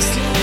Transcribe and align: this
this 0.00 0.39